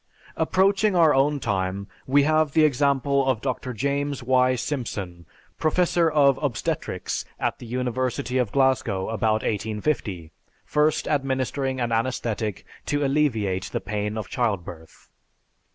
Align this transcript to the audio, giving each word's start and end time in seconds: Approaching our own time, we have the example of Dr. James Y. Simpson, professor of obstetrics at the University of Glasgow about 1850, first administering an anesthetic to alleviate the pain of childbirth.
Approaching 0.35 0.95
our 0.95 1.13
own 1.13 1.39
time, 1.39 1.87
we 2.07 2.23
have 2.23 2.53
the 2.53 2.65
example 2.65 3.23
of 3.27 3.39
Dr. 3.39 3.71
James 3.71 4.23
Y. 4.23 4.55
Simpson, 4.55 5.27
professor 5.59 6.09
of 6.09 6.39
obstetrics 6.41 7.23
at 7.39 7.59
the 7.59 7.67
University 7.67 8.39
of 8.39 8.51
Glasgow 8.51 9.09
about 9.09 9.43
1850, 9.43 10.31
first 10.65 11.07
administering 11.07 11.79
an 11.79 11.91
anesthetic 11.91 12.65
to 12.87 13.05
alleviate 13.05 13.65
the 13.65 13.79
pain 13.79 14.17
of 14.17 14.27
childbirth. 14.27 15.07